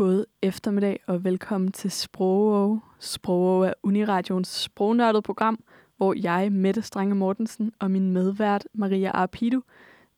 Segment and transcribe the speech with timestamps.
[0.00, 2.78] God eftermiddag og velkommen til Sprogov.
[2.98, 5.64] Sprogov er Uniradions sprognørdet program,
[5.96, 9.62] hvor jeg, Mette Strange Mortensen og min medvært Maria Arpidu,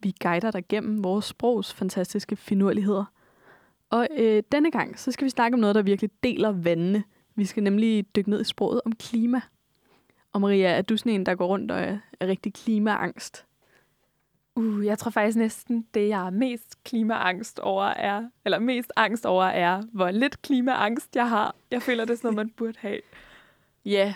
[0.00, 3.04] vi guider dig gennem vores sprogs fantastiske finurligheder.
[3.90, 7.04] Og øh, denne gang, så skal vi snakke om noget, der virkelig deler vandene.
[7.34, 9.40] Vi skal nemlig dykke ned i sproget om klima.
[10.32, 11.80] Og Maria, er du sådan en, der går rundt og
[12.20, 13.46] er rigtig klimaangst?
[14.56, 19.26] Uh, jeg tror faktisk næsten, det jeg er mest klimaangst over er, eller mest angst
[19.26, 21.54] over er, hvor lidt klimaangst jeg har.
[21.70, 23.00] Jeg føler, det er sådan noget, man burde have.
[23.84, 24.14] Ja,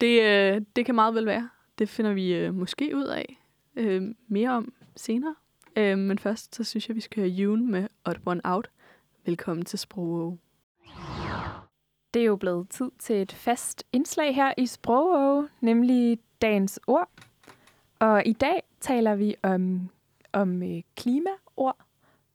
[0.00, 1.48] det, øh, det kan meget vel være.
[1.78, 3.38] Det finder vi øh, måske ud af
[3.76, 5.34] øh, mere om senere.
[5.76, 8.70] Øh, men først, så synes jeg, vi skal høre June med Odd One Out.
[9.26, 10.38] Velkommen til Sprog.
[12.14, 17.08] Det er jo blevet tid til et fast indslag her i Sprog, nemlig dagens ord.
[18.02, 19.90] Og i dag taler vi om,
[20.32, 21.76] om øh, klimaord.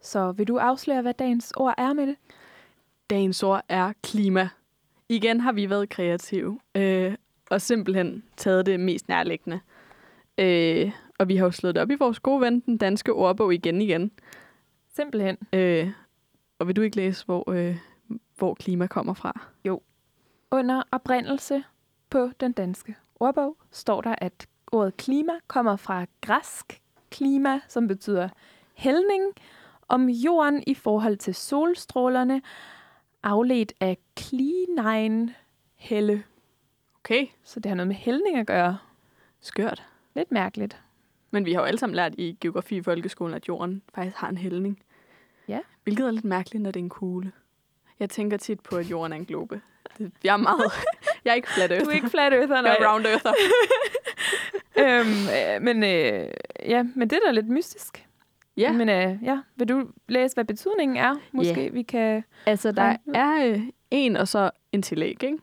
[0.01, 2.15] Så vil du afsløre, hvad dagens ord er med det?
[3.09, 4.49] Dagens ord er klima.
[5.09, 7.15] Igen har vi været kreative, øh,
[7.49, 9.59] og simpelthen taget det mest nærliggende.
[10.37, 13.53] Øh, og vi har jo slået det op i vores gode ven, den danske ordbog
[13.53, 14.11] igen igen.
[14.95, 15.37] Simpelthen.
[15.53, 15.91] Øh,
[16.59, 17.77] og vil du ikke læse, hvor, øh,
[18.37, 19.41] hvor klima kommer fra?
[19.65, 19.81] Jo.
[20.51, 21.63] Under oprindelse
[22.09, 28.29] på den danske ordbog står der, at ordet klima kommer fra græsk klima, som betyder
[28.73, 29.23] hældning,
[29.87, 32.41] om jorden i forhold til solstrålerne,
[33.23, 35.31] afledt af klinein
[35.75, 36.23] helle.
[37.03, 37.27] Okay.
[37.43, 38.77] Så det har noget med hældning at gøre.
[39.41, 39.83] Skørt.
[40.15, 40.77] Lidt mærkeligt.
[41.31, 44.29] Men vi har jo alle sammen lært i geografi i folkeskolen, at jorden faktisk har
[44.29, 44.83] en hældning.
[45.47, 45.59] Ja.
[45.83, 47.31] Hvilket er lidt mærkeligt, når det er en kugle.
[47.99, 49.61] Jeg tænker tit på, at jorden er en globe.
[49.97, 50.71] Det, jeg er meget...
[51.25, 51.85] jeg er ikke flat earther.
[51.85, 53.33] Du er ikke flat earther, Jeg er round earther.
[54.83, 56.29] øhm, øh, men, øh,
[56.65, 58.03] ja, men det er da lidt mystisk.
[58.57, 58.71] Ja.
[58.71, 61.15] Men øh, ja, vil du læse, hvad betydningen er?
[61.31, 61.69] Måske Ja.
[61.69, 62.23] vi kan...
[62.45, 63.61] Altså, der er øh,
[63.91, 65.37] en og så en tillæg, ikke?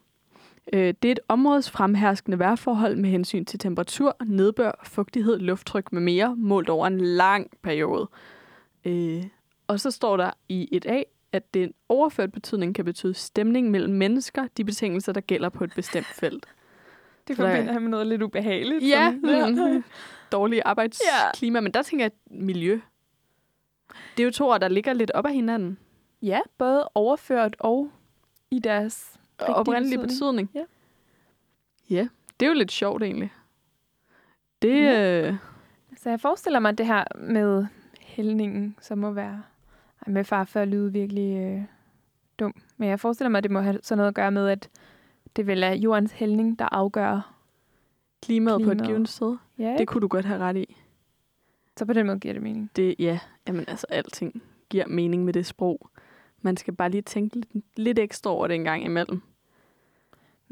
[0.73, 6.01] Øh, det er et områdes fremherskende vejrforhold med hensyn til temperatur, nedbør, fugtighed, lufttryk med
[6.01, 8.09] mere, målt over en lang periode.
[8.85, 9.25] Øh,
[9.67, 11.03] og så står der i et A,
[11.33, 15.73] at den overført betydning kan betyde stemning mellem mennesker, de betingelser, der gælder på et
[15.77, 16.47] bestemt felt.
[17.29, 18.89] Det forbinder jeg med noget lidt ubehageligt.
[18.89, 19.55] Ja, sådan.
[19.75, 19.85] mm,
[20.33, 22.81] dårlig arbejdsklima, men der tænker jeg miljø.
[24.17, 25.79] Det er jo to ord, der ligger lidt op ad hinanden.
[26.23, 27.91] ja, både overført og
[28.51, 30.49] i deres Og rigtige oprindelig betydning.
[30.49, 30.69] betydning.
[31.91, 31.95] Ja.
[31.97, 32.09] Ja,
[32.41, 33.33] det er jo lidt sjovt egentlig.
[34.63, 35.29] Det, Ja.
[35.29, 35.35] øh,
[35.97, 37.67] Så jeg forestiller mig, det her med
[38.01, 39.43] hældningen, som må være...
[40.07, 41.63] Ej, med far før lyde virkelig øh,
[42.39, 42.55] dum.
[42.77, 44.69] Men jeg forestiller mig, at det må have sådan noget at gøre med, at
[45.37, 47.35] det vel er jordens hældning, der afgør...
[48.23, 48.97] klimaet, på et Klimaet.
[48.97, 50.77] givet sted, Ja, det kunne du godt have ret i.
[51.77, 52.71] så på den måde giver det mening.
[52.77, 53.19] Det, ja,
[53.49, 55.91] jamen altså alting giver mening med det sprog.
[56.43, 59.23] Man skal bare lige tænke lidt, lidt ekstra over det en gang imellem.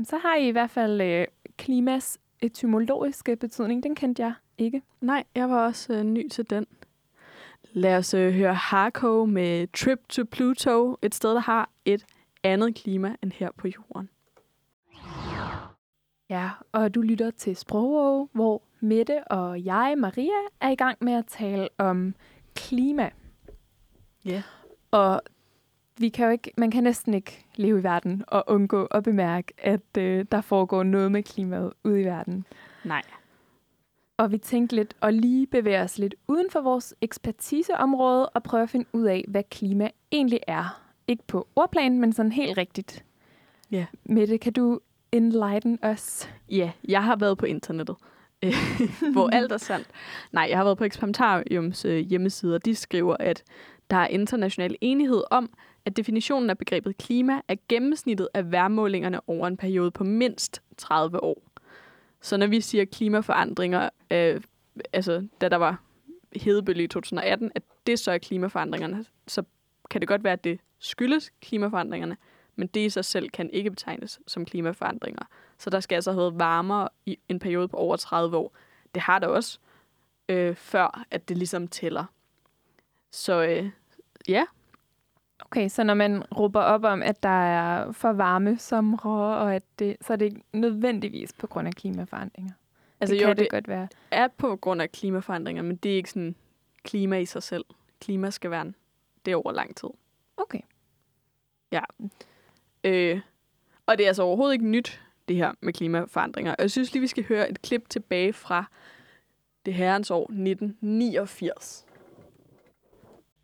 [0.04, 1.26] Så har I i hvert fald øh,
[1.56, 3.82] klimas etymologiske betydning.
[3.82, 4.82] Den kendte jeg ikke.
[5.00, 6.66] Nej, jeg var også øh, ny til den.
[7.72, 12.04] Lad os øh, høre Harko med Trip to Pluto, et sted, der har et
[12.42, 14.08] andet klima end her på jorden.
[16.32, 21.12] Ja, og du lytter til Sprogå, hvor Mette og jeg, Maria, er i gang med
[21.12, 22.14] at tale om
[22.54, 23.10] klima.
[24.24, 24.42] Ja.
[24.90, 25.22] Og
[25.98, 29.52] vi kan jo ikke, man kan næsten ikke leve i verden og undgå at bemærke,
[29.58, 32.46] at øh, der foregår noget med klimaet ude i verden.
[32.84, 33.02] Nej.
[34.16, 38.62] Og vi tænkte lidt at lige bevæge os lidt uden for vores ekspertiseområde og prøve
[38.62, 40.82] at finde ud af, hvad klima egentlig er.
[41.08, 43.04] Ikke på ordplan, men sådan helt rigtigt.
[43.70, 43.86] Ja.
[44.04, 44.80] Mette, kan du
[45.12, 46.28] enlighten os?
[46.50, 47.96] Ja, jeg har været på internettet,
[48.44, 48.54] øh,
[49.12, 49.86] hvor alt er sandt.
[50.32, 53.42] Nej, jeg har været på Experimentariums øh, hjemmeside, og de skriver, at
[53.90, 55.50] der er international enighed om,
[55.84, 61.22] at definitionen af begrebet klima er gennemsnittet af værmålingerne over en periode på mindst 30
[61.22, 61.42] år.
[62.20, 64.40] Så når vi siger klimaforandringer, øh,
[64.92, 65.82] altså da der var
[66.36, 69.42] hedebølge i 2018, at det så er klimaforandringerne, så
[69.90, 72.16] kan det godt være, at det skyldes klimaforandringerne,
[72.56, 75.22] men det i sig selv kan ikke betegnes som klimaforandringer.
[75.58, 78.52] Så der skal altså have været varmere i en periode på over 30 år.
[78.94, 79.58] Det har der også,
[80.28, 82.04] øh, før at det ligesom tæller.
[83.10, 83.70] Så øh,
[84.28, 84.44] ja,
[85.46, 89.62] Okay, så når man råber op om, at der er for varme somre, og at
[89.78, 92.52] det, så er det ikke nødvendigvis på grund af klimaforandringer.
[93.00, 93.88] altså det jo, kan det det godt være.
[94.10, 96.34] er på grund af klimaforandringer, men det er ikke sådan
[96.82, 97.64] klima i sig selv.
[98.00, 98.74] Klima skal være en,
[99.24, 99.88] det er over lang tid.
[100.36, 100.60] Okay.
[102.84, 103.20] Øh,
[103.86, 106.54] og det er altså overhovedet ikke nyt, det her med klimaforandringer.
[106.54, 108.64] Og jeg synes lige, vi skal høre et klip tilbage fra
[109.66, 111.84] det herrens år 1989.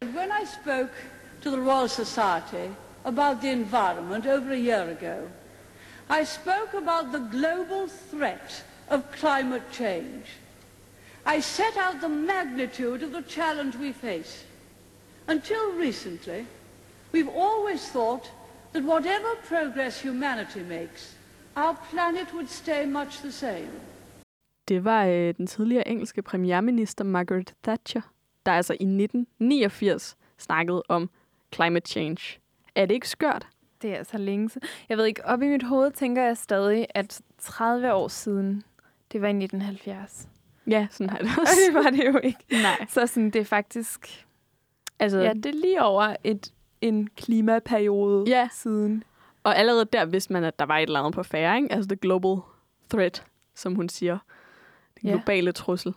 [0.03, 0.93] When I spoke
[1.43, 2.73] to the Royal Society
[3.05, 5.29] about the environment over a year ago.
[6.11, 10.25] I spoke about the global threat of climate change.
[11.27, 14.45] I set out the magnitude of the challenge we face.
[15.27, 16.47] Until recently,
[17.13, 18.31] we've always thought
[18.75, 21.19] that whatever progress humanity makes,
[21.57, 23.71] our planet would stay much the same.
[24.69, 28.01] Det var øh, den tidligere engelske premierminister Margaret Thatcher,
[28.47, 31.11] der altså i 1989 snakkede om
[31.55, 32.39] climate change.
[32.75, 33.47] Er det ikke skørt?
[33.83, 34.69] Det er så længe siden.
[34.89, 38.63] Jeg ved ikke, op i mit hoved tænker jeg stadig, at 30 år siden,
[39.13, 40.29] det var i 1970.
[40.67, 41.53] Ja, sådan har det Og også.
[41.67, 42.39] det var det jo ikke.
[42.51, 42.87] Nej.
[42.89, 44.27] Så sådan, det er faktisk,
[45.01, 48.49] Altså, ja, det er lige over et, en klimaperiode Ja.
[48.53, 49.05] siden.
[49.45, 51.73] Og allerede der vidste man, at der var et eller andet på færre, ikke?
[51.73, 52.37] Altså the global
[52.91, 54.19] threat, som hun siger.
[55.01, 55.15] Den Ja.
[55.15, 55.93] globale trussel.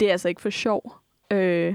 [0.00, 0.94] Det er altså ikke for sjov.
[1.30, 1.74] Øh,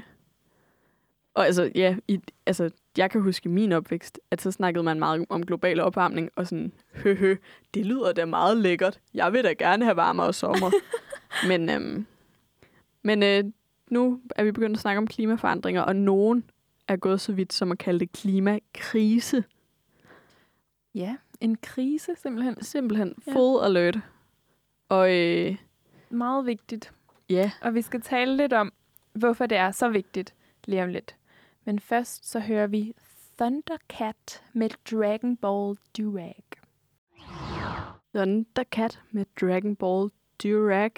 [1.33, 5.00] og altså, ja, i, altså, jeg kan huske i min opvækst, at så snakkede man
[5.00, 7.35] meget om global opvarmning, og sådan, høhø,
[7.73, 9.00] det lyder da meget lækkert.
[9.13, 10.71] Jeg vil da gerne have varmere sommer.
[11.50, 12.05] men øhm,
[13.01, 13.44] men øh,
[13.89, 16.44] nu er vi begyndt at snakke om klimaforandringer, og nogen
[16.88, 19.44] er gået så vidt som at kalde det klimakrise.
[20.95, 22.63] Ja, en krise simpelthen.
[22.63, 23.33] Simpelthen Ja.
[23.33, 23.97] full alert.
[24.89, 25.57] Og øh,
[26.09, 26.94] Meget vigtigt.
[27.30, 28.74] ja, Og vi skal tale lidt om,
[29.13, 30.33] hvorfor det er så vigtigt
[30.65, 31.15] lige om lidt.
[31.65, 32.94] Men først så hører vi
[33.38, 36.44] Thundercat med Dragon Ball Durag.
[38.15, 40.09] Thundercat med Dragon Ball
[40.44, 40.91] Durag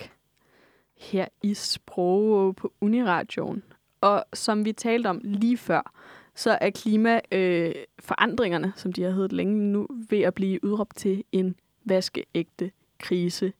[0.97, 3.63] her i Sprog på Uniradioen.
[4.05, 5.93] Og som vi talte om lige før,
[6.35, 11.23] så er klimaforandringerne, øh, som de har heddet længe nu, ved at blive udråbt til
[11.31, 11.55] en
[11.85, 13.53] vaskeægte krise.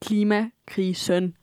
[0.00, 1.36] Klimakrisen,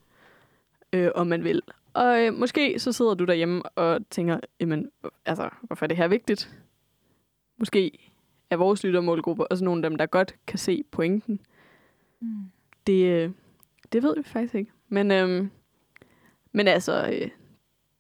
[0.94, 1.61] øh, om man vil.
[1.94, 4.91] Og øh, måske så sidder du derhjemme og tænker, jamen,
[5.25, 6.57] altså, hvorfor er det her vigtigt?
[7.57, 8.11] Måske
[8.49, 11.39] er vores lyttermålgruppe også nogle af dem, der godt kan se pointen.
[12.19, 12.27] Mm.
[12.88, 13.31] Det, øh,
[13.94, 14.71] det ved vi faktisk ikke.
[14.89, 15.49] Men, øhm,
[16.51, 17.29] men altså, øh,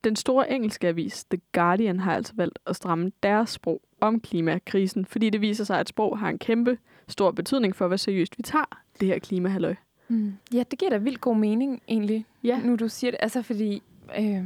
[0.07, 5.05] den store engelske avis, The Guardian, har altså valgt at stramme deres sprog om klimakrisen,
[5.05, 6.77] fordi det viser sig, at sprog har en kæmpe
[7.07, 9.75] stor betydning for, hvor seriøst vi tager det her klimahalløj.
[10.07, 10.33] Mm.
[10.53, 12.59] Ja, det giver da vildt god mening egentlig, Ja.
[12.63, 13.17] nu du siger det.
[13.21, 13.81] Altså fordi,
[14.19, 14.43] øh,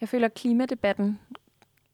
[0.00, 1.18] jeg føler, at klimadebatten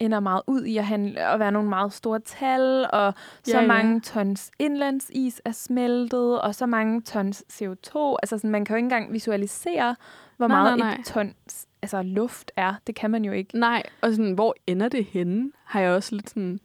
[0.01, 3.15] ender meget ud i at, handle, at være nogle meget store tal, og
[3.45, 3.67] så Ja, ja.
[3.67, 8.17] mange tons indlandsis er smeltet, og så mange tons CO2.
[8.23, 9.97] Altså sådan, man kan jo ikke engang visualisere,
[10.37, 10.99] hvor Nej, meget nej, nej.
[11.01, 12.75] et tons altså, luft er.
[12.87, 13.59] Det kan man jo ikke.
[13.59, 15.53] Nej, og sådan, hvor ender det henne?
[15.65, 16.61] Har jeg også lidt sådan...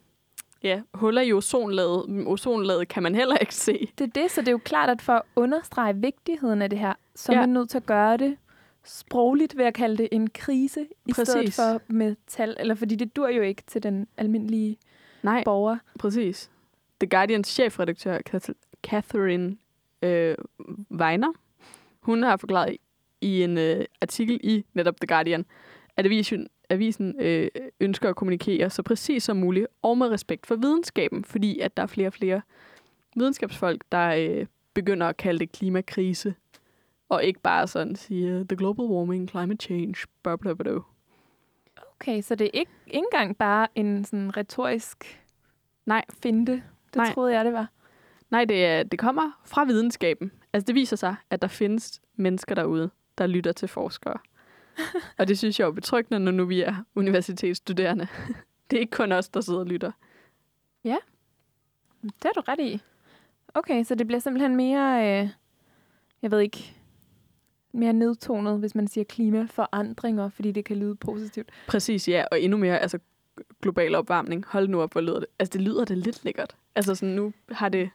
[0.64, 2.24] Ja, huller i ozonlaget.
[2.28, 3.92] Ozonlaget kan man heller ikke se.
[3.98, 6.80] Det er det, så det er jo klart, at for at understrege vigtigheden af det
[6.80, 7.42] her, så er Ja.
[7.42, 8.38] man nødt til at gøre det
[8.86, 11.56] sprogligt ved at kalde det en krise, i stedet Præcis.
[11.56, 12.58] for med tal.
[12.60, 14.78] Eller fordi det dur jo ikke til den almindelige
[15.24, 15.78] Nej, borger.
[16.00, 16.52] præcis.
[17.00, 19.58] The Guardians chefredaktør, Cath- Catherine
[20.02, 20.36] øh,
[20.92, 21.34] Weiner,
[22.02, 22.78] hun har forklaret
[23.22, 25.46] i en øh, artikel i netop The Guardian,
[25.98, 27.48] at avisen, avisen øh,
[27.80, 31.84] ønsker at kommunikere så præcis som muligt og med respekt for videnskaben, fordi at der
[31.84, 32.42] er flere og flere
[33.16, 36.36] videnskabsfolk, der øh, begynder at kalde det klimakrise,
[37.10, 40.80] og ikke bare sådan sige the global warming, climate change, blah, blah, blah.
[41.96, 45.22] Okay, så det er ikke, ikke engang bare en sådan retorisk
[45.86, 46.06] Nej.
[46.24, 46.52] finte.
[46.52, 47.14] Det Nej.
[47.14, 47.72] troede jeg, det var.
[48.30, 50.32] Nej, det, det kommer fra videnskaben.
[50.54, 54.18] Altså, det viser sig, at der findes mennesker derude, der lytter til forskere.
[55.20, 58.08] og det synes jeg er betryggende, når nu vi er universitetsstuderende.
[58.72, 59.92] det er ikke kun os, der sidder og lytter.
[62.04, 62.82] Det har du ret i.
[63.54, 65.30] Okay, så det bliver simpelthen mere, øh,
[66.22, 66.76] jeg ved ikke,
[67.74, 71.50] mere nedtonet, hvis man siger klimaforandringer, fordi det kan lyde positivt.
[71.68, 72.26] Præcis, ja.
[72.32, 73.00] Og endnu mere, altså
[73.62, 74.46] global opvarmning.
[74.48, 75.28] Hold nu op, hvor lyder det.
[75.40, 76.56] Altså, det lyder da lidt lækkert.
[76.76, 77.90] Altså, sådan nu har det...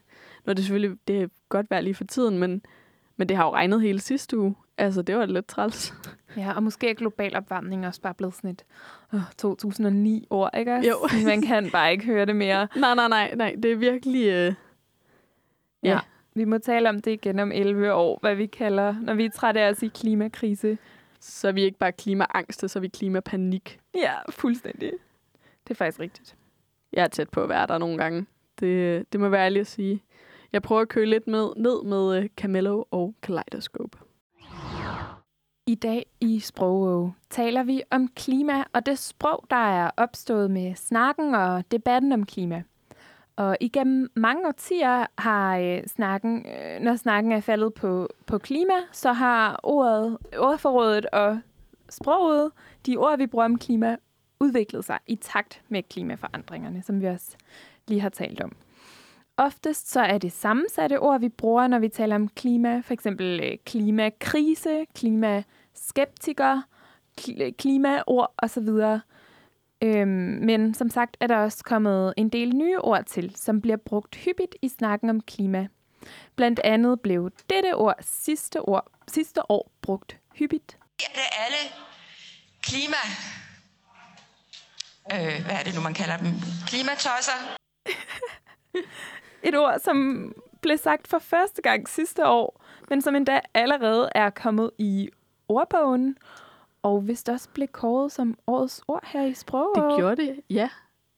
[0.44, 0.98] Nu er det selvfølgelig...
[1.08, 2.62] Det er godt vejr lige for tiden, men,
[3.16, 4.54] men det har jo regnet hele sidste uge.
[4.78, 5.94] Altså, det var lidt træls.
[6.36, 8.64] Ja, og måske er global opvarmning også bare blevet sådan et
[9.14, 10.74] øh, 2009-ord, ikke?
[10.74, 10.88] også?
[10.88, 10.96] Jo.
[11.30, 12.68] Man kan bare ikke høre det mere.
[12.76, 13.54] nej, nej, nej, nej.
[13.62, 14.28] Det er virkelig...
[14.28, 14.54] Øh...
[15.82, 16.00] Ja.
[16.34, 19.30] Vi må tale om det igen om 11 år, hvad vi kalder, når vi er
[19.30, 20.78] trætte af at sige klimakrise.
[21.20, 23.80] Så er vi ikke bare klimaangste, så er vi klimapanik.
[23.94, 24.92] Ja, fuldstændig.
[25.64, 26.36] Det er faktisk rigtigt.
[26.92, 28.26] Jeg er tæt på at være der nogle gange.
[28.60, 30.02] Det, det må være ærligt at sige.
[30.52, 33.98] Jeg prøver at køle lidt med, ned med uh, Camello og Kaleidoscope.
[35.68, 40.74] I dag i Sprog taler vi om klima og det sprog, der er opstået med
[40.74, 42.62] snakken og debatten om klima.
[43.36, 48.74] Og igennem mange årtier har øh, snakken, øh, når snakken er faldet på, på klima,
[48.92, 51.40] så har ordet, ordforrådet og
[51.88, 52.52] sproget,
[52.86, 53.96] de ord, vi bruger om klima,
[54.40, 57.36] udviklet sig i takt med klimaforandringerne, som vi også
[57.88, 58.52] lige har talt om.
[59.36, 62.80] Oftest så er det sammensatte ord, vi bruger, når vi taler om klima.
[62.80, 66.62] For eksempel øh, klimakrise, klimaskeptiker,
[67.20, 68.68] kl- klimaord osv.
[69.82, 73.76] Øhm, men som sagt er der også kommet en del nye ord til, som bliver
[73.76, 75.68] brugt hyppigt i snakken om klima.
[76.36, 80.78] Blandt andet blev dette ord sidste, ord, sidste år brugt hyppigt.
[81.00, 81.72] er det alle
[82.62, 82.96] klima...
[85.12, 86.26] Øh, hvad er det nu, man kalder dem?
[86.66, 87.56] Klimatosser.
[89.42, 94.30] Et ord, som blev sagt for første gang sidste år, men som endda allerede er
[94.30, 95.08] kommet i
[95.48, 96.16] ordbogen,
[96.82, 99.72] og vist også blev kåret som årets ord her i sprog.
[99.74, 100.68] Det gjorde det, ja.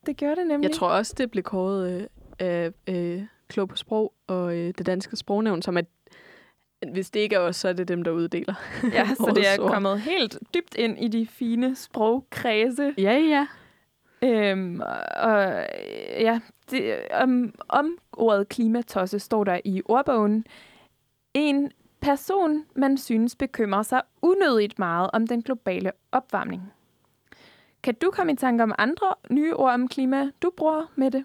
[0.06, 0.68] det gjorde det nemlig.
[0.68, 2.06] Jeg tror også, det blev kåret øh,
[2.38, 5.86] af øh, Klog på Sprog og øh, det danske sprognævn, som at
[6.92, 8.54] hvis det ikke er os, så er det dem, der uddeler.
[8.92, 12.94] ja, så det er kommet helt dybt ind i de fine sprogkredse.
[12.98, 13.46] Ja, ja.
[14.22, 14.80] Øhm,
[15.16, 15.66] og
[16.20, 20.46] ja, det, om, om ordet klimatosse står der i ordbogen.
[21.34, 21.70] En
[22.00, 26.62] person, man synes bekymrer sig unødigt meget om den globale opvarmning.
[27.82, 31.24] Kan du komme i tanke om andre nye ord om klima, du bruger med det?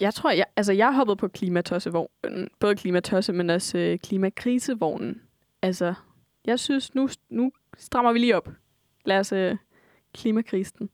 [0.00, 2.48] Jeg tror, jeg, altså jeg har hoppet på klimatossevognen.
[2.58, 5.22] Både klimatosse, men også øh, klimakrisevognen.
[5.62, 5.94] Altså,
[6.44, 8.48] jeg synes, nu, nu strammer vi lige op.
[9.04, 9.56] Lad os øh,
[10.14, 10.90] klimakrisen.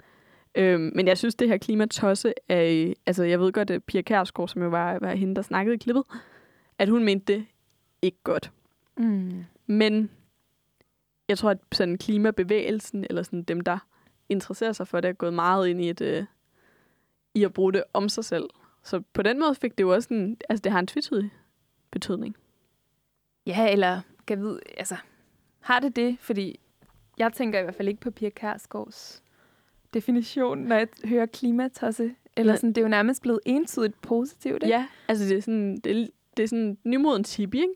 [0.55, 2.95] Øhm, men jeg synes, det her klimatosse er...
[3.07, 5.79] Altså, jeg ved godt, at Pia Kærsgaard, som jo var, var hende, der snakkede i
[5.79, 6.05] klippet,
[6.79, 7.47] at hun mente det
[8.03, 8.53] ikke godt.
[8.97, 9.45] Mm.
[9.67, 10.11] Men
[11.29, 13.79] jeg tror, at sådan klimabevægelsen, eller sådan dem, der
[14.29, 16.25] interesserer sig for det, er gået meget ind i, et, øh,
[17.35, 18.51] i at bruge det om sig selv.
[18.83, 21.31] Så på den måde fik det jo også en, altså det har en tvetydig
[21.91, 22.37] betydning.
[23.47, 24.97] Ja, eller kan vide, altså,
[25.61, 26.17] har det det?
[26.21, 26.61] Fordi
[27.19, 29.23] jeg tænker i hvert fald ikke på Pia Kærsgaards
[29.95, 32.15] definition, når jeg hører klimatosse.
[32.37, 34.77] Eller sådan, det er jo nærmest blevet entydigt positivt, ikke?
[34.77, 36.07] Ja, altså det er sådan, det, er-
[36.37, 37.75] det er sådan nymodens hippie, ikke?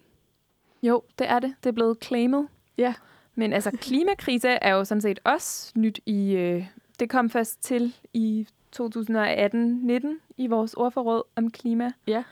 [0.82, 1.54] Jo, det er det.
[1.64, 2.48] Det er blevet claimet.
[2.78, 2.94] Ja.
[3.34, 6.32] Men altså, klimakrise er jo sådan set også nyt i...
[6.32, 6.66] Øh,
[7.00, 8.46] det kom først til i
[8.80, 10.06] 2018-19
[10.36, 11.92] i vores ordforråd om klima.
[12.06, 12.24] Ja.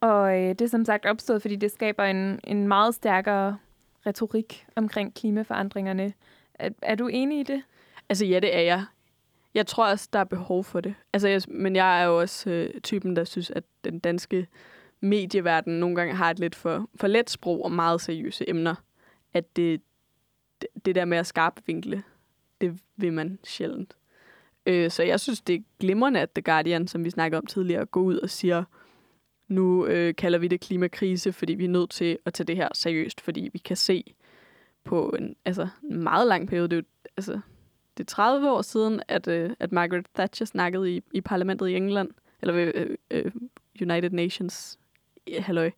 [0.00, 3.58] Og øh, det er som sagt opstået, fordi det skaber en, en meget stærkere
[4.06, 6.12] retorik omkring klimaforandringerne.
[6.62, 7.62] Er, er du enig i det?
[8.08, 8.84] Altså ja, det er jeg.
[9.54, 10.94] Jeg tror også, der er behov for det.
[11.12, 14.46] Altså, jeg, men jeg er jo også øh, typen, der synes, at den danske
[15.00, 18.74] medieverden nogle gange har et lidt for, for let sprog og meget seriøse emner.
[19.34, 19.80] At det,
[20.84, 22.02] det, der med at skarpe vinkle,
[22.60, 23.96] det vil man sjældent.
[24.66, 27.86] Øh, så jeg synes, det er glimrende, at The Guardian, som vi snakkede om tidligere,
[27.86, 28.64] går ud og siger,
[29.48, 32.68] nu øh, kalder vi det klimakrise, fordi vi er nødt til at tage det her
[32.74, 34.14] seriøst, fordi vi kan se
[34.84, 36.84] på en, altså, en meget lang periode, det er jo,
[37.16, 37.40] altså,
[37.96, 41.74] det er 30 år siden, at, øh, at Margaret Thatcher snakkede i, i parlamentet i
[41.74, 42.10] England,
[42.42, 43.32] eller ved øh, øh,
[43.80, 44.78] United Nations,
[45.38, 45.70] halløj.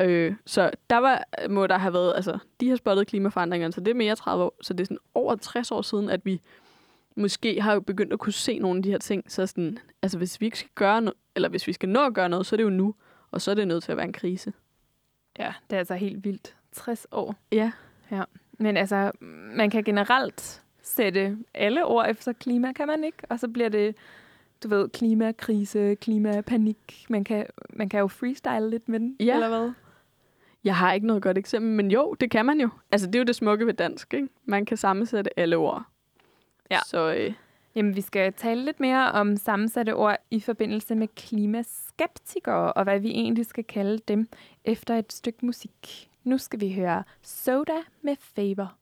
[0.00, 3.90] Øh, så der var, må der have været, altså, de har spottet klimaforandringerne, så det
[3.90, 6.40] er mere 30 år, så det er sådan over 60 år siden, at vi
[7.16, 10.18] måske har jo begyndt at kunne se nogle af de her ting, så sådan, altså
[10.18, 12.54] hvis vi ikke skal gøre noget, eller hvis vi skal nå at gøre noget, så
[12.54, 12.94] er det jo nu,
[13.30, 14.52] og så er det nødt til at være en krise.
[15.38, 16.56] Ja, det er altså helt vildt.
[16.72, 17.34] 60 år.
[17.52, 17.72] Ja.
[18.58, 19.10] Men altså,
[19.54, 23.18] man kan generelt sætte alle ord efter klima, kan man ikke?
[23.28, 23.96] Og så bliver det,
[24.62, 27.06] du ved, klimakrise, klimapanik.
[27.08, 29.34] Man kan, man kan jo freestyle lidt med den, Ja.
[29.34, 29.72] eller hvad?
[30.64, 32.68] Jeg har ikke noget godt eksempel, men jo, det kan man jo.
[32.92, 34.28] Altså, det er jo det smukke ved dansk, ikke?
[34.44, 35.82] Man kan sammensætte alle ord.
[36.70, 36.78] Ja.
[36.86, 37.32] Så øh,
[37.74, 43.00] Jamen, vi skal tale lidt mere om sammensatte ord i forbindelse med klimaskeptikere, og hvad
[43.00, 44.28] vi egentlig skal kalde dem
[44.64, 46.07] efter et stykke musik.
[46.24, 48.74] Nu skal vi høre Soda med Favor.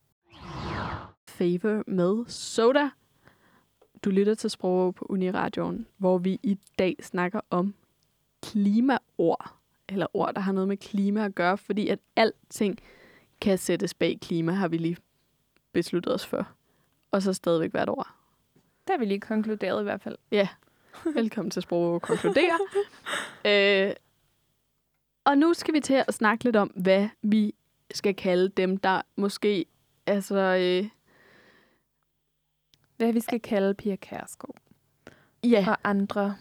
[1.29, 2.91] Favor med Soda.
[4.05, 7.75] Du lytter til Sprog på Uniradioen, hvor vi i dag snakker om
[8.43, 9.55] klimaord.
[9.89, 12.79] Eller ord, der har noget med klima at gøre, fordi at alting
[13.41, 14.97] kan sættes bag klima, har vi lige
[15.73, 16.49] besluttet os for.
[17.11, 18.09] Og så stadigvæk hvert ord.
[18.87, 20.17] Der har vi lige konkluderet i hvert fald.
[21.15, 22.59] Velkommen til Sprog og konkludere.
[23.89, 23.95] øh,
[25.27, 27.55] og nu skal vi til at snakke lidt om, hvad vi
[27.95, 29.67] skal kalde dem, der måske
[30.07, 30.91] altså, øh,
[32.97, 34.57] Hvad vi skal kalde Pia Kærsgaard
[35.45, 36.37] ja, og andre,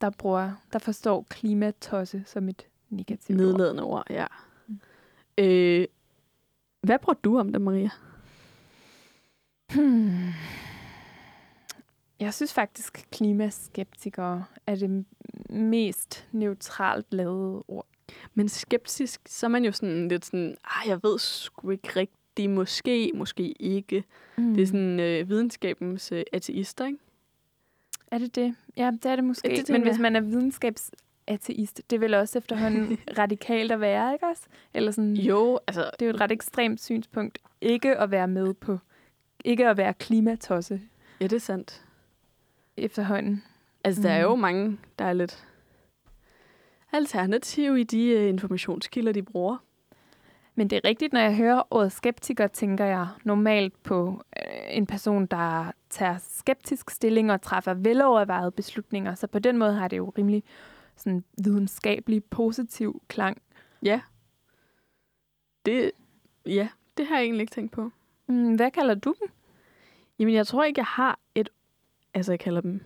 [0.00, 3.46] der bruger, der forstår klimatosse som et negativt ord.
[3.46, 4.06] nedladende ord.
[4.10, 4.26] Ja.
[5.38, 5.86] Øh,
[6.80, 7.90] hvad bruger du om det, Maria?
[9.74, 10.32] Hmm.
[12.20, 15.04] Jeg synes faktisk, klimaskeptikere er det
[15.50, 17.86] mest neutralt lavede ord.
[18.34, 22.50] Men skeptisk, så er man jo sådan lidt sådan, ah, jeg ved sgu ikke rigtigt,
[22.50, 24.04] måske, måske ikke.
[24.38, 24.54] Mm.
[24.54, 26.98] Det er sådan øh, videnskabens øh, ateister, ikke?
[28.10, 28.54] Er det det?
[28.76, 29.48] Ja, det er det måske.
[29.48, 33.80] Ja, det Men tænker hvis man er videnskabsateist, det er vel også efterhånden radikalt at
[33.80, 34.42] være, ikke også?
[34.74, 38.54] Eller sådan, Jo, altså, det er jo et ret ekstremt synspunkt, ikke at være med
[38.54, 38.78] på,
[39.44, 40.80] ikke at være klimatosse
[41.20, 41.82] ja, det er sandt.
[42.76, 43.42] efterhånden.
[43.84, 44.30] Altså, der er Mm.
[44.30, 45.44] jo mange, der er lidt
[46.92, 49.56] alternative i de uh, informationskilder, de bruger.
[50.54, 54.86] Men det er rigtigt, når jeg hører ordet skeptiker, tænker jeg normalt på øh, en
[54.86, 59.14] person, der tager skeptisk stilling og træffer velovervejede beslutninger.
[59.14, 60.42] Så på den måde har det jo rimelig
[60.96, 63.42] sådan videnskabelig positiv klang.
[63.82, 64.00] Ja.
[65.66, 65.90] Det,
[66.46, 67.90] ja, det har jeg egentlig ikke tænkt på.
[68.26, 69.28] Mm, hvad kalder du dem?
[70.18, 71.48] Jamen, jeg tror ikke, jeg har et...
[72.14, 72.80] Altså, jeg kalder dem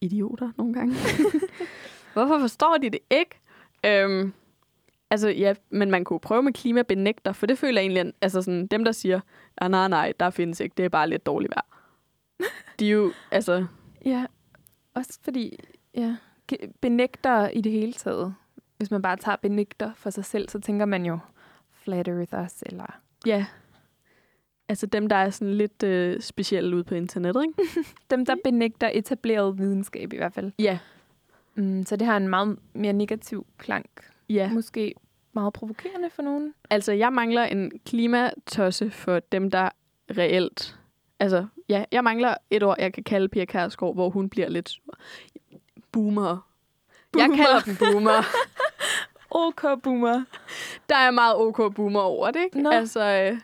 [0.00, 0.94] idioter nogle gange.
[2.12, 3.40] Hvorfor forstår de det ikke?
[3.86, 4.32] Øhm,
[5.10, 8.66] altså, ja, men man kunne prøve med klimabenægter, for det føler jeg egentlig, altså sådan,
[8.66, 9.20] dem, der siger,
[9.58, 11.66] ah, nej, nej, der findes ikke, det er bare lidt dårligt vejr.
[12.78, 13.66] De er jo, altså,
[14.04, 14.26] Ja,
[14.94, 15.58] også fordi
[15.94, 16.16] ja,
[16.80, 18.34] benægter i det hele taget.
[18.76, 21.18] Hvis man bare tager benægter for sig selv, så tænker man jo
[21.72, 23.46] flat earthers, eller ja,
[24.68, 27.88] altså dem, der er sådan lidt øh, specielle ude på internettet, ikke?
[28.10, 30.52] dem, der benægter etableret videnskab i hvert fald.
[30.58, 30.78] Ja,
[31.58, 33.86] Mm, så det har en meget mere negativ klang.
[34.28, 34.50] ja.
[34.52, 34.94] Måske
[35.32, 36.54] meget provokerende for nogen.
[36.70, 39.68] Altså, jeg mangler en klimatosse for dem, der
[40.18, 40.78] reelt...
[41.20, 44.80] Altså, ja, jeg mangler et ord, jeg kan kalde Pia Kærsgaard, hvor hun bliver lidt
[45.92, 46.48] boomer.
[47.16, 47.36] Jeg Boomer.
[47.36, 48.22] kalder dem boomer.
[49.46, 50.24] OK boomer.
[50.88, 52.62] Der er meget OK boomer over det, ikke?
[52.62, 52.70] Nå.
[52.70, 53.40] Altså, øh,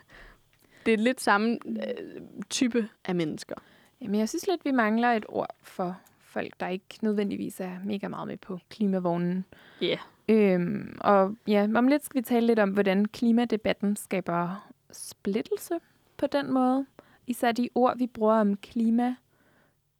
[0.85, 3.55] det er lidt samme øh, type af mennesker.
[4.01, 5.97] Jamen, jeg synes lidt, vi mangler et ord for
[6.35, 9.45] folk, der ikke nødvendigvis er mega meget med på klimavognen.
[9.81, 9.97] Ja.
[10.29, 15.73] Øhm, og ja, om lidt skal vi tale lidt om, hvordan klimadebatten skaber splittelse
[16.17, 16.85] på den måde.
[17.27, 19.15] Især de ord, vi bruger om klima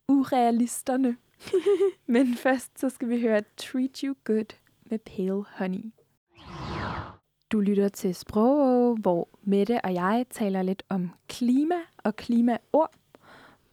[0.08, 1.16] urealisterne.
[2.14, 4.56] Men først så skal vi høre Treat You Good
[4.90, 5.92] med Pale Honey.
[7.52, 12.90] Du lytter til Sprog, hvor Mette og jeg taler lidt om klima og klimaord.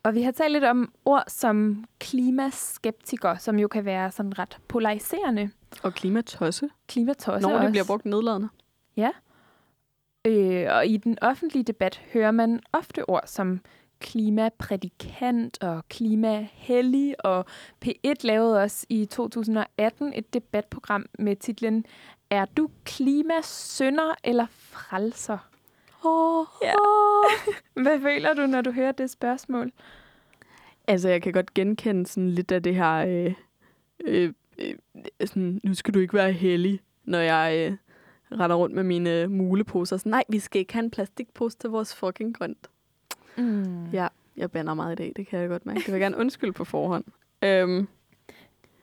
[0.04, 4.58] Og vi har talt lidt om ord som klimaskeptiker, som jo kan være sådan ret
[4.68, 5.50] polariserende.
[5.84, 7.72] Og klimatosse, Klimatosse når det også.
[7.72, 8.50] bliver brugt nedladende.
[10.26, 13.60] Øh, og i den offentlige debat hører man ofte ord som
[14.00, 17.46] klimaprædikant og klimahellig, og
[17.86, 21.86] P1 lavede også i 2018 et debatprogram med titlen
[22.30, 25.38] Er du klimasønder eller frelser?
[26.06, 26.74] Oh, Ja.
[27.84, 29.72] Hvad føler du, når du hører det spørgsmål?
[30.88, 32.94] Altså, jeg kan godt genkende sådan lidt af det her...
[33.08, 33.34] Øh,
[34.06, 34.76] øh, øh,
[35.26, 37.78] sådan, nu skal du ikke være heldig, når jeg øh,
[38.40, 39.98] render rundt med mine muleposer.
[39.98, 42.70] Sådan, Nej, vi skal ikke have en plastikpose til vores fucking grønt.
[43.38, 43.86] Mm.
[43.90, 45.78] Ja, jeg bander meget i dag, det kan jeg godt mærke.
[45.78, 47.04] Det vil jeg gerne undskylde på forhånd.
[47.42, 47.88] Øhm,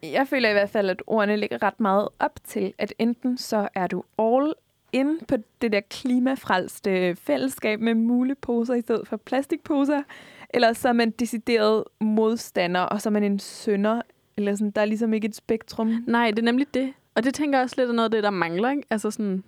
[0.03, 3.69] Jeg føler i hvert fald, at ordene ligger ret meget op til, at enten så
[3.75, 4.55] er du all
[4.93, 10.03] inde på det der klimafrelste fællesskab med muleposer i stedet for plastikposer,
[10.51, 14.03] eller så er man decideret modstander, og så er man en sønder,
[14.37, 16.05] eller sådan, der er ligesom ikke et spektrum.
[16.07, 16.93] nej, det er nemlig det.
[17.15, 18.71] Og det tænker jeg også lidt er noget af det, der mangler.
[18.71, 18.83] Ikke?
[18.91, 19.45] Altså, sådan,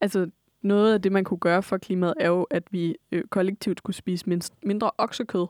[0.00, 0.30] altså
[0.62, 3.96] noget af det, man kunne gøre for klimaet, er jo, at vi øh, kollektivt skulle
[3.96, 5.46] spise mindst, mindre oksekød.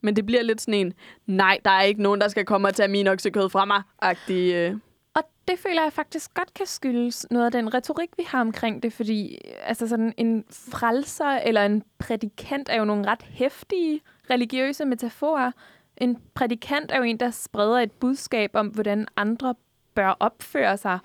[0.00, 0.92] Men det bliver lidt sådan en,
[1.26, 3.82] nej, der er ikke nogen, der skal komme og tage min oksekød fra mig.
[4.02, 4.74] Agtig, øh.
[5.18, 8.82] Og det føler jeg faktisk godt kan skyldes noget af den retorik, vi har omkring
[8.82, 14.00] det, fordi altså sådan en frelser eller en prædikant er jo nogle ret hæftige
[14.30, 15.52] religiøse metaforer.
[15.96, 19.54] En prædikant er jo en, der spreder et budskab om, hvordan andre
[19.94, 20.98] bør opføre sig,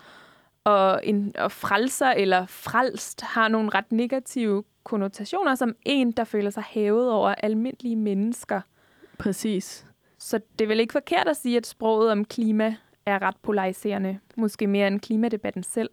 [0.64, 6.50] og en og frelser eller frelst har nogle ret negative konnotationer som en, der føler
[6.50, 8.62] sig hævet over almindelige mennesker.
[9.18, 9.86] Præcis.
[10.18, 14.20] Så det er vel ikke forkert at sige, at sproget om klima er ret polariserende.
[14.36, 15.90] Måske mere end klimadebatten selv.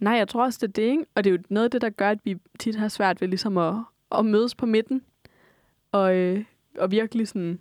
[0.00, 1.04] Nej, jeg tror også, det er det, ikke?
[1.14, 3.28] Og det er jo noget af det, der gør, at vi tit har svært ved
[3.28, 3.74] ligesom at,
[4.12, 5.02] at mødes på midten.
[5.92, 6.44] Og, øh,
[6.78, 7.60] og virkelig sådan,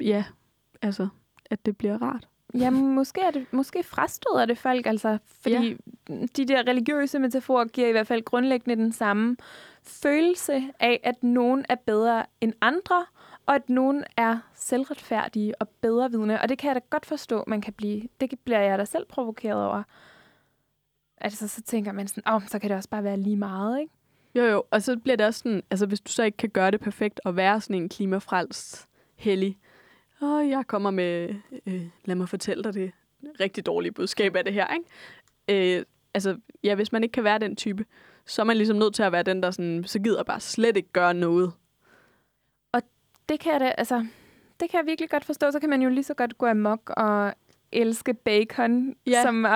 [0.00, 0.24] ja,
[0.82, 1.08] altså,
[1.50, 2.28] at det bliver rart.
[2.54, 5.76] Ja, måske, er det, måske frastøder det folk, altså, fordi
[6.08, 6.26] ja.
[6.36, 9.36] de der religiøse metaforer giver i hvert fald grundlæggende den samme
[9.82, 13.04] følelse af, at nogen er bedre end andre,
[13.46, 16.40] og at nogen er selvretfærdige og bedrevidende.
[16.40, 18.02] Og det kan jeg da godt forstå, man kan blive.
[18.20, 19.82] Det bliver jeg da selv provokeret over.
[21.18, 23.80] Altså, så tænker man sådan, åh, oh, så kan det også bare være lige meget,
[23.80, 23.92] ikke?
[24.34, 26.70] Jo, jo, og så bliver det også sådan, altså hvis du så ikke kan gøre
[26.70, 29.58] det perfekt og være sådan en klimafrelst hellig,
[30.20, 31.34] og jeg kommer med,
[31.66, 32.92] øh, lad mig fortælle dig det
[33.40, 35.78] rigtig dårlige budskab af det her, ikke?
[35.78, 37.84] Øh, altså, ja, hvis man ikke kan være den type,
[38.26, 40.76] så er man ligesom nødt til at være den, der sådan, så gider bare slet
[40.76, 41.52] ikke gøre noget
[43.28, 44.06] det kan jeg da, altså,
[44.60, 45.50] det kan jeg virkelig godt forstå.
[45.50, 47.32] Så kan man jo lige så godt gå amok og
[47.72, 49.22] elske bacon, Ja.
[49.22, 49.46] som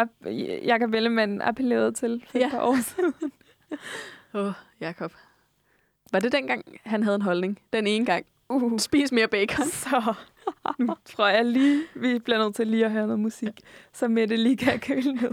[0.64, 2.46] Jacob Ellemann appellerede til for Ja.
[2.46, 3.14] et par år siden.
[4.34, 5.12] Åh, oh, Jakob.
[6.12, 7.58] Var det dengang, han havde en holdning?
[7.72, 8.26] Den ene gang.
[8.48, 9.66] Uh, Spis mere bacon.
[9.84, 10.14] så
[10.78, 13.60] nu tror jeg lige, vi bliver nødt til lige at høre noget musik,
[13.92, 15.30] så Mette lige kan køle ned.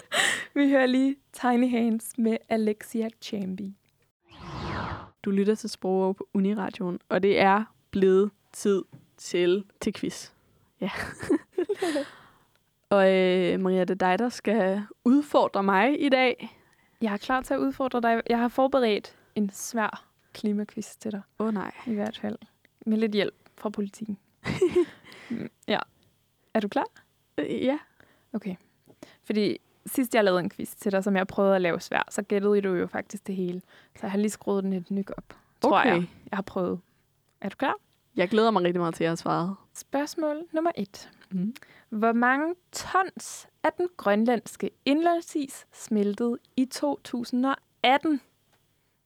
[0.54, 3.74] vi hører lige Tiny Hands med Alexia Chambi.
[5.26, 8.84] Du lytter til Sprog på Uniradioen, og det er blevet tid
[9.16, 10.30] til, til quiz.
[10.80, 10.90] Ja.
[12.96, 16.58] og øh, Maria, det er dig, der skal udfordre mig i dag.
[17.02, 18.22] Jeg er klar til at udfordre dig.
[18.26, 21.72] Jeg har forberedt en svær klimaquiz til dig, Åh oh, nej.
[21.86, 22.38] i hvert fald.
[22.86, 24.18] Med lidt hjælp fra politikken.
[25.68, 25.78] Ja.
[26.54, 26.86] Er du klar?
[27.38, 27.78] Øh, ja.
[28.32, 28.56] Okay.
[29.24, 32.22] Fordi sidst jeg lavede en quiz til dig, som jeg prøvede at lave svær, så
[32.22, 33.60] gættede du jo faktisk det hele.
[33.94, 35.90] Så jeg har lige skruet den et nyk op, tror Okay.
[35.90, 36.08] jeg.
[36.30, 36.80] Jeg har prøvet.
[37.40, 37.74] Er du klar?
[38.16, 39.54] Jeg glæder mig rigtig meget til, at jeg har svaret.
[39.74, 41.10] Spørgsmål nummer et.
[41.30, 41.54] Mm.
[41.88, 48.20] Hvor mange tons af den grønlandske indlandsis smeltede i 2018?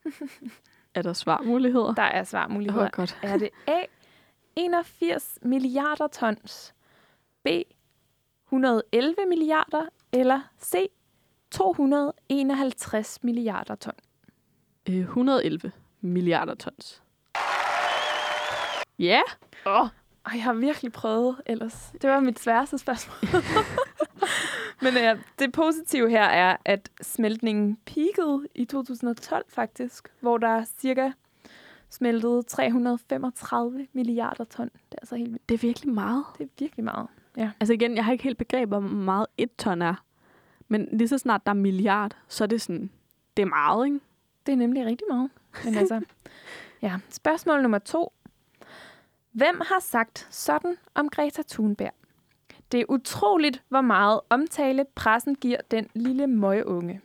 [0.94, 1.94] Er der svarmuligheder?
[1.94, 2.84] Der er svarmuligheder.
[2.84, 3.18] Åh, godt.
[3.22, 3.80] Er det A,
[4.56, 6.74] 81 milliarder tons,
[7.44, 7.48] B,
[8.46, 10.75] 111 milliarder, eller C,
[11.51, 13.94] 251 milliarder ton?
[14.88, 17.03] Øh, 111 milliarder tons.
[18.99, 19.20] Ja.
[19.66, 19.88] Åh, oh,
[20.35, 21.92] jeg har virkelig prøvet ellers.
[22.03, 23.42] Det var mit sværeste spørgsmål.
[24.83, 31.11] Men ja, det positive her er, at smeltningen peakede i 2012 faktisk, hvor der cirka
[31.90, 34.70] smeltede 335 milliarder ton.
[34.75, 35.49] Det er altså helt vildt.
[35.49, 36.25] Det er virkelig meget.
[36.38, 37.09] Det er virkelig meget.
[37.40, 39.94] Altså igen, jeg har ikke helt begreb om, hvor meget et ton er.
[40.68, 42.90] Men lige så snart der er milliard, så er det sådan,
[43.37, 44.00] det er meget, ikke?
[44.46, 45.31] Det er nemlig rigtig meget.
[45.64, 46.00] Men altså,
[46.83, 46.98] ja.
[47.09, 48.12] Spørgsmål nummer to.
[49.33, 51.94] Hvem har sagt sådan om Greta Thunberg?
[52.72, 57.00] Det er utroligt, hvor meget omtale pressen giver den lille møgeunge.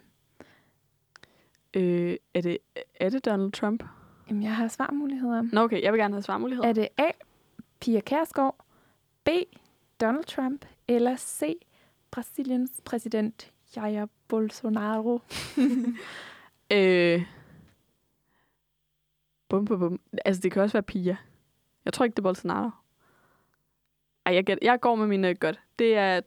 [1.74, 2.58] Øh, er, det,
[3.00, 3.84] er det Donald Trump?
[4.30, 5.42] Jamen, jeg har svarmuligheder.
[5.52, 6.70] Nå okay, jeg vil gerne have svarmuligheder.
[6.70, 7.10] Er det A.
[7.80, 8.56] Pia Kærsgaard,
[9.24, 9.30] B.
[10.02, 11.56] Donald Trump, eller C.
[12.12, 15.20] Brasiliens præsident Jair Bolsonaro?
[16.72, 17.26] Øh,
[19.50, 20.00] bum, bum, bum.
[20.26, 21.18] Altså, det kan også være Pia.
[21.86, 22.70] Jeg tror ikke, det er Bolsonaro.
[24.26, 25.60] Ej, jeg, gæt, jeg går med min uh, godt.
[25.80, 26.22] Det er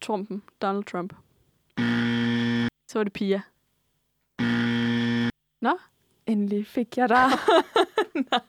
[0.00, 0.42] Trumpen.
[0.62, 1.14] Donald Trump.
[2.88, 3.42] Så var det Pia.
[6.26, 7.28] Endelig fik jeg dig.
[8.30, 8.40] Nej,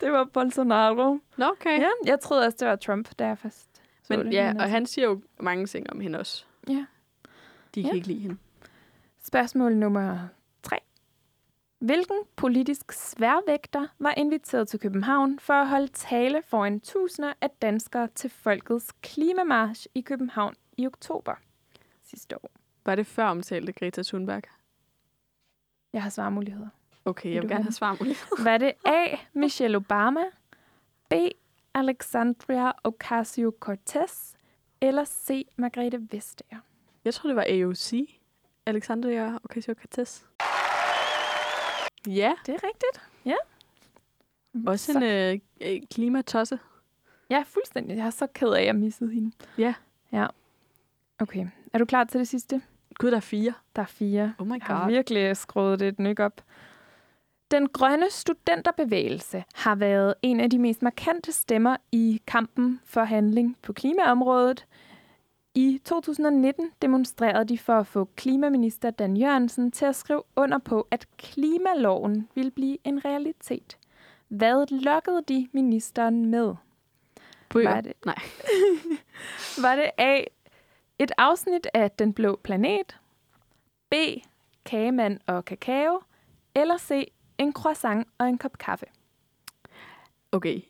[0.00, 1.18] det var Bolsonaro.
[1.36, 1.80] Nå, okay.
[1.80, 3.73] Ja, jeg troede også, det var Trump, da jeg først
[4.04, 6.44] så Men ja, men og han siger jo mange ting om hende også.
[6.68, 6.84] Ja.
[7.74, 7.94] De kan Ja.
[7.96, 8.36] ikke lide hende.
[9.22, 10.28] Spørgsmål nummer
[10.62, 10.78] 3.
[11.78, 18.08] Hvilken politisk sværvægter var inviteret til København for at holde tale foran tusinder af danskere
[18.14, 21.34] til Folkets Klimamarsch i København i oktober
[22.02, 22.50] sidste år?
[22.86, 24.42] Var det før omtalte Greta Thunberg?
[25.92, 26.68] Jeg har svarmuligheder.
[27.04, 28.44] Okay, jeg vil gerne have have svarmuligheder.
[28.44, 29.16] Var det A.
[29.32, 30.20] Michelle Obama,
[31.08, 31.12] B.
[31.74, 34.34] Alexandria Ocasio-Cortez,
[34.80, 35.46] eller C.
[35.56, 36.58] Margrethe Vestager?
[37.04, 37.92] Jeg tror, det var AOC.
[38.66, 40.24] Alexandria Ocasio-Cortez.
[42.06, 43.02] Ja, Det er rigtigt.
[43.24, 43.36] Ja.
[44.66, 45.38] også Så- en øh,
[45.74, 46.58] øh, klimatosse.
[47.30, 47.96] Ja, fuldstændig.
[47.96, 49.32] Jeg er så ked af, at jeg missede hende.
[49.58, 49.74] Ja.
[50.12, 50.26] Ja.
[51.18, 51.46] Okay.
[51.72, 52.62] Er du klar til det sidste?
[52.94, 53.54] Gud, der er fire.
[53.76, 54.34] Der er fire.
[54.38, 54.90] Oh my Jeg har god.
[54.92, 56.40] virkelig skruet det et nyk op.
[57.50, 63.56] Den grønne studenterbevægelse har været en af de mest markante stemmer i kampen for handling
[63.62, 64.66] på klimaområdet.
[65.54, 70.86] I 2019 demonstrerede de for at få klimaminister Dan Jørgensen til at skrive under på,
[70.90, 73.78] at klimaloven ville blive en realitet.
[74.28, 76.54] Hvad lokkede de ministeren med?
[77.48, 77.70] Bøger.
[77.70, 78.18] Var det, Nej.
[79.64, 80.20] var det A.
[80.98, 83.00] Et afsnit af Den Blå Planet,
[83.90, 83.94] B.
[84.64, 86.00] Kagemand og kakao,
[86.54, 87.12] eller C.
[87.38, 88.86] En croissant og en kop kaffe.
[90.32, 90.60] Okay.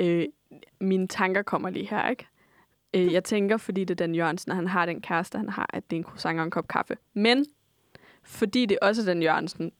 [0.00, 0.26] Øh,
[0.80, 2.26] mine tanker kommer lige her, ikke?
[2.94, 5.70] Øh, jeg tænker, fordi det er Dan Jørgensen, og han har den kæreste, han har,
[5.72, 6.96] at det er en croissant og en kop kaffe.
[7.14, 7.46] Men
[8.22, 9.72] fordi det også er Dan Jørgensen,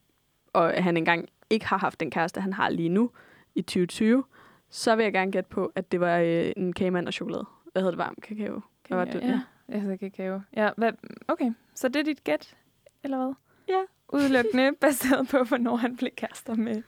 [0.53, 3.11] og han engang ikke har haft den kæreste, han har lige nu
[3.55, 4.25] i 2020,
[4.71, 7.45] så vil jeg gerne gætte på, at det var øh, en kagemand og chokolade.
[7.73, 7.99] Hvad hedder det?
[7.99, 8.61] Varm kakao.
[8.89, 9.23] Hvad var det?
[9.23, 10.41] Ja, jeg hedder kakao.
[10.57, 10.93] Ja, hvad,
[11.29, 12.57] okay, så det er dit gæt,
[13.05, 13.35] eller hvad?
[13.69, 13.81] Ja.
[14.13, 16.83] Udelukkende baseret på, hvornår han blev kærester med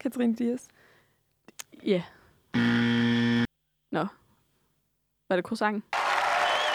[0.00, 0.68] Katrine Dias.
[1.84, 2.02] Ja.
[3.92, 4.06] Nå.
[5.28, 5.84] Var det croissant?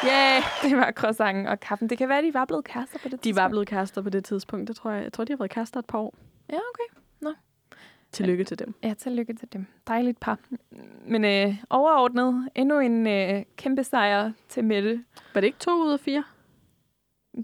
[0.05, 0.41] Yeah!
[0.63, 1.89] Det var croissanten og kaffen.
[1.89, 3.51] Det kan være, de var blevet kærester på det De var tidspunkt.
[3.51, 5.03] blevet kærester på det tidspunkt, det tror jeg.
[5.03, 6.15] Jeg tror, de har været kærester et par år.
[6.49, 6.99] Ja, okay.
[7.21, 7.33] Nå.
[8.11, 8.73] Tillykke til dem.
[8.83, 9.65] Ja, tillykke til dem.
[9.87, 10.39] Dejligt par.
[11.07, 15.03] Men øh, overordnet, endnu en øh, kæmpe sejr til Mette.
[15.33, 16.23] Var det ikke to ud af fire?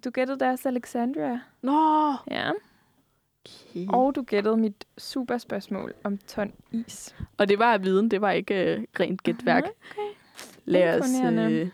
[0.03, 1.39] Du gættede deres Alexandria.
[1.61, 2.13] Nå!
[2.31, 2.51] Ja.
[3.45, 3.87] Okay.
[3.89, 7.15] Og du gættede mit super spørgsmål om ton is.
[7.37, 9.63] Og det var viden, det var ikke øh, rent gætværk.
[9.63, 10.09] Okay.
[10.65, 11.09] Lad os...
[11.21, 11.69] Øh...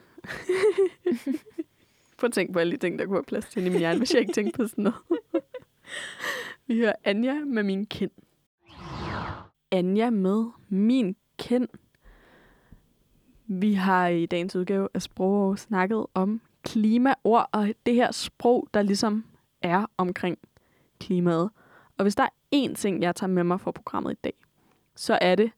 [2.17, 3.97] Prøv at tænke på alle de ting, der kunne have plads til i min hjerne,
[3.97, 4.99] hvis jeg ikke tænkte på sådan noget.
[6.67, 8.11] Vi hører Anja med min kind.
[9.71, 11.67] Anja med min kind.
[13.47, 18.81] Vi har i dagens udgave af Sprog snakket om klimaord og det her sprog, der
[18.81, 19.25] ligesom
[19.61, 20.37] er omkring
[20.99, 21.49] klimaet.
[21.97, 24.33] Og hvis der er én ting, jeg tager med mig fra programmet i dag,
[24.95, 25.51] så er det,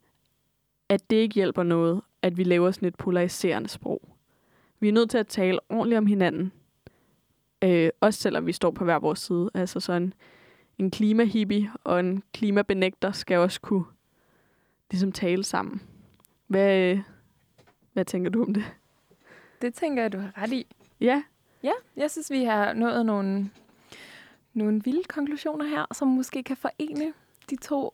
[0.89, 4.01] at det ikke hjælper noget, at vi laver sådan et polariserende sprog.
[4.79, 6.51] Vi er nødt til at tale ordentligt om hinanden,
[7.63, 9.49] øh, også selvom vi står på hver vores side.
[9.53, 10.13] Altså sådan
[10.77, 13.85] en klimahippie og en klimabenægter skal også kunne
[14.91, 15.81] ligesom tale sammen.
[16.47, 16.99] Hvad, øh,
[17.93, 18.63] hvad tænker du om det?
[19.61, 20.67] Det tænker jeg, du har ret i.
[21.03, 21.23] Ja,
[21.63, 23.49] Ja, jeg synes, vi har nået nogle,
[24.53, 27.13] nogle vilde konklusioner her, som måske kan forene
[27.49, 27.93] de to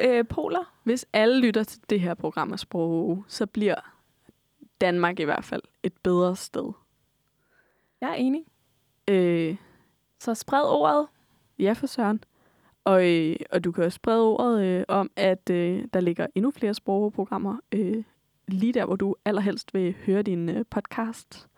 [0.00, 0.74] øh, poler.
[0.82, 3.74] hvis alle lytter til det her program af Sprog, så bliver
[4.80, 6.72] Danmark i hvert fald et bedre sted.
[8.00, 8.44] Jeg er enig.
[9.08, 9.56] Øh,
[10.18, 11.06] Så spred ordet.
[11.58, 12.24] Ja, for søren.
[12.84, 16.50] Og, øh, og du kan også sprede ordet øh, om, at øh, der ligger endnu
[16.50, 18.04] flere sprogprogrammer øh,
[18.48, 21.48] lige der, hvor du allerhelst vil høre din øh, podcast.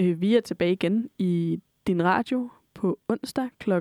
[0.00, 3.72] Øh, vi er tilbage igen i din radio på onsdag kl.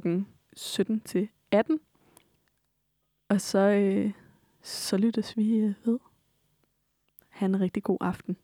[0.55, 1.79] 17 til 18.
[3.29, 4.11] Og så, øh,
[4.61, 5.99] så lyttes vi øh, ved.
[7.29, 8.37] Ha' en rigtig god aften.